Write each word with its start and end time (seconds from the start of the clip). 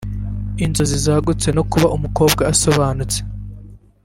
inzozi 0.65 0.97
zagutse 1.05 1.47
no 1.57 1.63
kuba 1.71 1.87
umukobwa 1.95 2.41
usobanutse 2.53 3.19